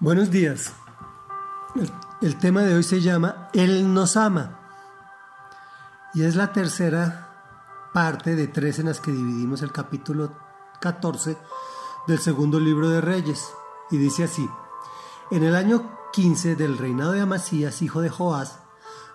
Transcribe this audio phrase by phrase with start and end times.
[0.00, 0.72] Buenos días.
[2.20, 4.60] El, tema de hoy se llama Él nos ama.
[6.14, 10.36] Y es la tercera parte de tres en las que dividimos el capítulo
[10.80, 11.36] 14
[12.06, 13.50] del segundo libro de Reyes.
[13.90, 14.48] Y dice así,
[15.30, 18.60] en el año 15 del reinado de Amasías, hijo de Joás,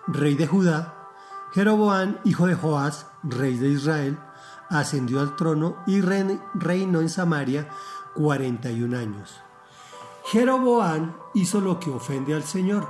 [0.06, 1.10] rey de Judá,
[1.52, 4.18] Jeroboán, hijo de Joás, rey de Israel,
[4.68, 7.68] ascendió al trono y reinó en Samaria
[8.14, 9.43] 41 años.
[10.26, 12.88] Jeroboán hizo lo que ofende al Señor,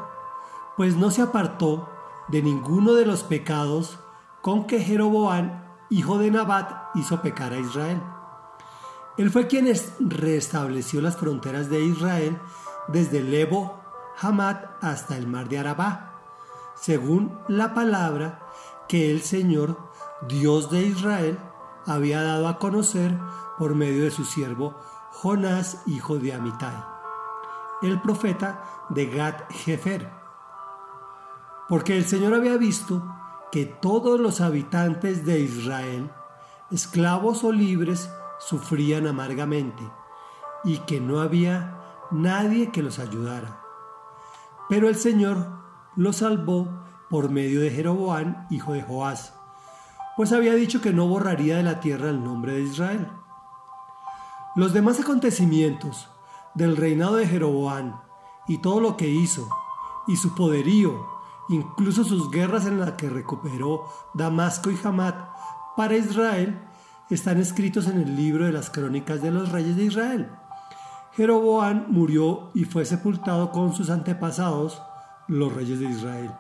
[0.77, 1.89] pues no se apartó
[2.29, 3.99] de ninguno de los pecados
[4.41, 8.01] con que Jeroboán, hijo de Nabat, hizo pecar a Israel.
[9.17, 9.67] Él fue quien
[9.99, 12.39] restableció las fronteras de Israel
[12.87, 13.81] desde Lebo,
[14.21, 16.21] Hamad hasta el mar de Arabá,
[16.77, 18.47] según la palabra
[18.89, 19.77] que el Señor,
[20.29, 21.39] Dios de Israel,
[21.85, 23.19] había dado a conocer
[23.59, 24.77] por medio de su siervo
[25.11, 26.94] Jonás, hijo de Amitai
[27.83, 30.11] el profeta de Gad Jefer.
[31.69, 33.03] Porque el Señor había visto
[33.51, 36.11] que todos los habitantes de Israel,
[36.71, 39.83] esclavos o libres, sufrían amargamente
[40.65, 41.79] y que no había
[42.11, 43.61] nadie que los ayudara.
[44.69, 45.47] Pero el Señor
[45.97, 46.69] los salvó
[47.09, 49.35] por medio de Jeroboán, hijo de Joás,
[50.17, 53.09] pues había dicho que no borraría de la tierra el nombre de Israel.
[54.57, 56.09] Los demás acontecimientos
[56.55, 58.01] del reinado de Jeroboán
[58.47, 59.49] y todo lo que hizo,
[60.07, 61.07] y su poderío,
[61.49, 65.17] incluso sus guerras en las que recuperó Damasco y Hamat
[65.77, 66.61] para Israel,
[67.11, 70.31] están escritos en el libro de las crónicas de los reyes de Israel.
[71.13, 74.83] Jeroboán murió y fue sepultado con sus antepasados,
[75.29, 76.35] los reyes de Israel.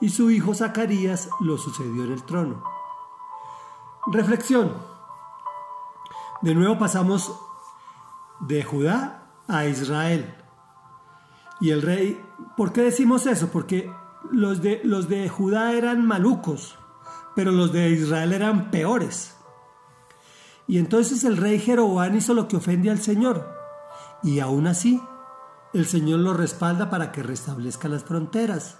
[0.00, 2.62] Y su hijo Zacarías lo sucedió en el trono.
[4.06, 4.72] Reflexión.
[6.42, 7.32] De nuevo pasamos
[8.40, 10.34] de Judá a Israel.
[11.60, 12.20] Y el rey,
[12.56, 13.48] ¿por qué decimos eso?
[13.48, 13.90] Porque
[14.30, 16.78] los de, los de Judá eran malucos,
[17.34, 19.36] pero los de Israel eran peores.
[20.66, 23.54] Y entonces el rey Jeroboam hizo lo que ofende al Señor.
[24.22, 25.00] Y aún así,
[25.72, 28.78] el Señor lo respalda para que restablezca las fronteras.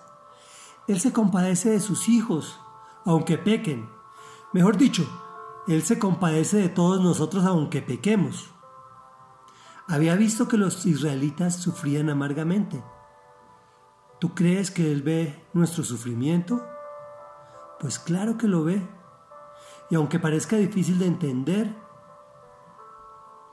[0.89, 2.59] Él se compadece de sus hijos,
[3.05, 3.89] aunque pequen.
[4.53, 5.07] Mejor dicho,
[5.69, 8.51] Él se compadece de todos nosotros aunque pequemos.
[9.89, 12.83] Había visto que los israelitas sufrían amargamente.
[14.19, 16.67] ¿Tú crees que Él ve nuestro sufrimiento?
[17.79, 18.87] Pues claro que lo ve.
[19.91, 21.77] Y aunque parezca difícil de entender,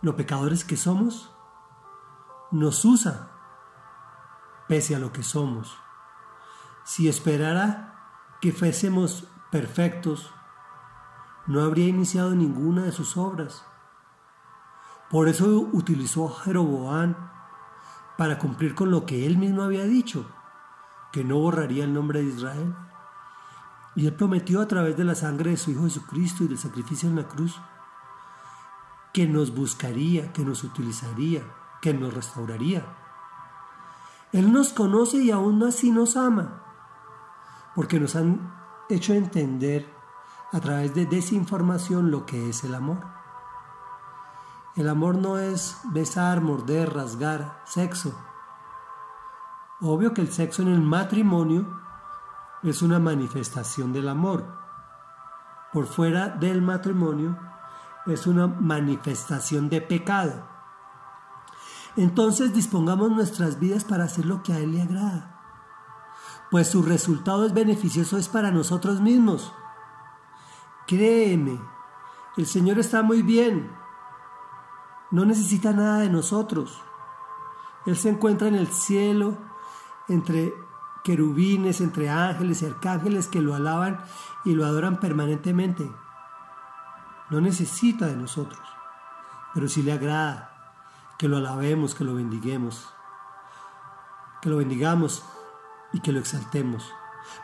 [0.02, 1.32] lo pecadores que somos,
[2.52, 3.30] nos usa
[4.68, 5.78] pese a lo que somos.
[6.84, 10.34] Si esperara que fuésemos perfectos,
[11.46, 13.66] no habría iniciado ninguna de sus obras.
[15.14, 17.16] Por eso utilizó a Jeroboán
[18.18, 20.26] para cumplir con lo que él mismo había dicho,
[21.12, 22.76] que no borraría el nombre de Israel.
[23.96, 27.08] Y él prometió a través de la sangre de su Hijo Jesucristo y del sacrificio
[27.08, 27.62] en la cruz
[29.14, 31.44] que nos buscaría, que nos utilizaría,
[31.80, 32.84] que nos restauraría.
[34.32, 36.64] Él nos conoce y aún así nos ama,
[37.76, 38.52] porque nos han
[38.90, 39.88] hecho entender
[40.52, 43.23] a través de desinformación lo que es el amor.
[44.76, 48.12] El amor no es besar, morder, rasgar, sexo.
[49.82, 51.80] Obvio que el sexo en el matrimonio
[52.64, 54.48] es una manifestación del amor.
[55.72, 57.38] Por fuera del matrimonio
[58.08, 60.44] es una manifestación de pecado.
[61.96, 65.40] Entonces dispongamos nuestras vidas para hacer lo que a Él le agrada.
[66.50, 69.54] Pues su resultado es beneficioso es para nosotros mismos.
[70.88, 71.62] Créeme,
[72.38, 73.83] el Señor está muy bien
[75.14, 76.82] no necesita nada de nosotros.
[77.86, 79.38] Él se encuentra en el cielo
[80.10, 80.56] entre
[81.04, 84.04] querubines, entre ángeles y arcángeles que lo alaban
[84.44, 85.88] y lo adoran permanentemente.
[87.30, 88.60] No necesita de nosotros,
[89.54, 90.50] pero sí le agrada
[91.20, 92.90] que lo alabemos, que lo bendiguemos,
[94.42, 95.24] que lo bendigamos
[95.94, 96.92] y que lo exaltemos.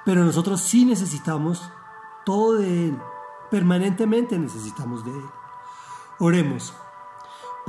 [0.06, 1.70] Pero nosotros sí necesitamos
[2.26, 3.00] todo de Él,
[3.52, 5.26] permanentemente necesitamos de Él.
[6.18, 6.74] Oremos.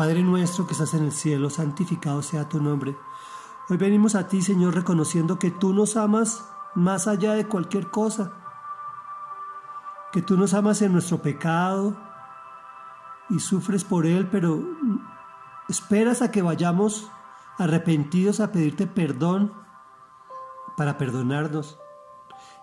[0.01, 2.97] Padre nuestro que estás en el cielo, santificado sea tu nombre.
[3.69, 6.43] Hoy venimos a ti, Señor, reconociendo que tú nos amas
[6.75, 8.33] más allá de cualquier cosa,
[10.11, 12.01] que tú nos amas en nuestro pecado
[13.29, 14.65] y sufres por él, pero
[15.69, 17.11] esperas a que vayamos
[17.59, 19.53] arrepentidos a pedirte perdón
[20.79, 21.79] para perdonarnos.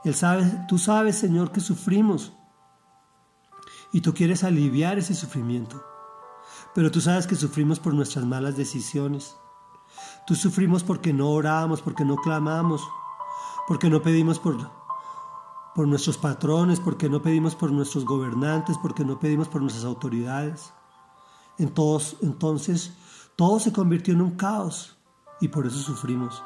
[0.04, 2.33] Él sabe, tú sabes, Señor, que sufrimos
[3.94, 5.86] y tú quieres aliviar ese sufrimiento
[6.77, 9.35] pero tú sabes que sufrimos por nuestras malas decisiones.
[10.27, 12.88] Tú sufrimos porque no oramos, porque no clamamos,
[13.68, 14.57] porque no pedimos por,
[15.74, 20.71] por nuestros patrones, porque no pedimos por nuestros gobernantes, porque no pedimos por nuestras autoridades.
[21.57, 22.94] Entonces, entonces
[23.35, 25.00] todo se convirtió en un caos
[25.41, 26.44] y por eso sufrimos.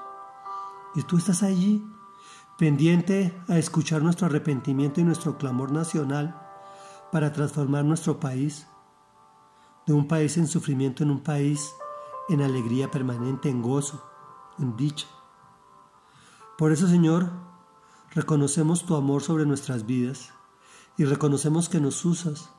[0.95, 1.85] Y tú estás allí,
[2.57, 6.39] pendiente a escuchar nuestro arrepentimiento y nuestro clamor nacional
[7.11, 8.65] para transformar nuestro país,
[9.87, 11.73] de un país en sufrimiento en un país
[12.29, 14.03] en alegría permanente, en gozo,
[14.57, 15.07] en dicha.
[16.57, 17.29] Por eso, Señor,
[18.11, 20.31] reconocemos tu amor sobre nuestras vidas
[20.97, 22.49] y reconocemos que nos usas.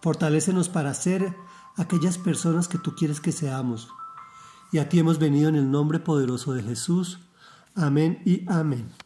[0.00, 1.36] Fortalécenos para ser
[1.76, 3.88] aquellas personas que tú quieres que seamos.
[4.72, 7.20] Y a ti hemos venido en el nombre poderoso de Jesús.
[7.74, 9.03] Amén y amén.